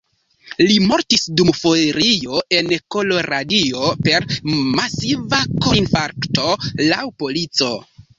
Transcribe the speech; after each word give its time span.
Li 0.67 0.75
mortis 0.91 1.25
dum 1.41 1.49
ferio 1.57 2.39
en 2.59 2.71
Koloradio 2.95 3.91
per 4.07 4.25
masiva 4.79 5.43
korinfarkto, 5.67 6.49
laŭ 6.89 7.03
polico. 7.21 7.69